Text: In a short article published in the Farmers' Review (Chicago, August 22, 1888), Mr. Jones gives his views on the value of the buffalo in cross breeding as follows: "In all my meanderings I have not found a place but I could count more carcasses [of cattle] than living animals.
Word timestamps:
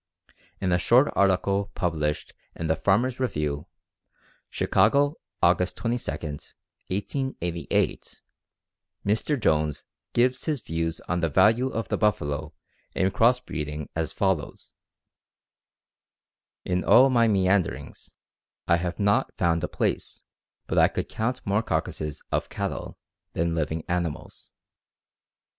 In 0.59 0.71
a 0.71 0.79
short 0.79 1.13
article 1.15 1.69
published 1.75 2.33
in 2.55 2.65
the 2.65 2.75
Farmers' 2.75 3.19
Review 3.19 3.67
(Chicago, 4.49 5.17
August 5.43 5.77
22, 5.77 6.09
1888), 6.87 8.23
Mr. 9.05 9.39
Jones 9.39 9.83
gives 10.13 10.45
his 10.45 10.59
views 10.61 11.01
on 11.01 11.19
the 11.19 11.29
value 11.29 11.69
of 11.69 11.89
the 11.89 11.99
buffalo 11.99 12.51
in 12.95 13.11
cross 13.11 13.39
breeding 13.39 13.89
as 13.95 14.11
follows: 14.11 14.73
"In 16.65 16.83
all 16.83 17.11
my 17.11 17.27
meanderings 17.27 18.15
I 18.67 18.77
have 18.77 18.99
not 18.99 19.37
found 19.37 19.63
a 19.63 19.67
place 19.67 20.23
but 20.65 20.79
I 20.79 20.87
could 20.87 21.09
count 21.09 21.45
more 21.45 21.61
carcasses 21.61 22.23
[of 22.31 22.49
cattle] 22.49 22.97
than 23.33 23.53
living 23.53 23.83
animals. 23.87 24.51